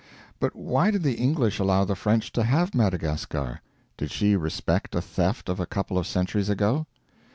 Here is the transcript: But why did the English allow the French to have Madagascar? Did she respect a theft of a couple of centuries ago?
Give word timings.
But 0.39 0.55
why 0.55 0.89
did 0.89 1.03
the 1.03 1.13
English 1.13 1.59
allow 1.59 1.85
the 1.85 1.93
French 1.95 2.31
to 2.31 2.41
have 2.43 2.73
Madagascar? 2.73 3.61
Did 3.97 4.09
she 4.09 4.35
respect 4.35 4.95
a 4.95 4.99
theft 5.01 5.47
of 5.47 5.59
a 5.59 5.67
couple 5.67 5.95
of 5.99 6.07
centuries 6.07 6.49
ago? 6.49 6.87